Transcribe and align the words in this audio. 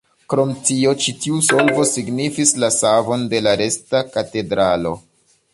Krom 0.33 0.53
tio 0.69 0.93
ĉi 1.03 1.13
tiu 1.25 1.41
solvo 1.49 1.85
signifis 1.91 2.55
la 2.65 2.71
savon 2.79 3.29
de 3.35 3.45
la 3.49 3.55
resta 3.63 4.05
katedralo. 4.17 4.97